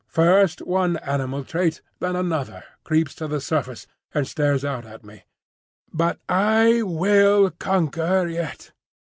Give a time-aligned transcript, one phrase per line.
[0.07, 3.85] First one animal trait, then another, creeps to the surface
[4.15, 5.25] and stares out at me.
[5.93, 8.71] But I will conquer yet!